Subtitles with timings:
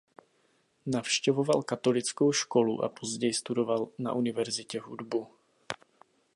[0.85, 5.27] Navštěvoval katolickou školu a později studoval na univerzitě hudbu.